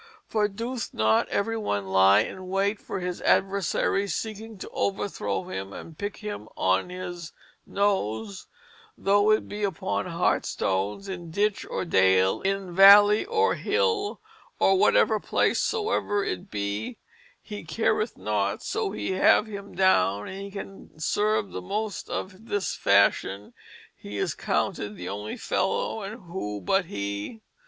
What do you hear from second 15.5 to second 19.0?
soever it be hee careth not, so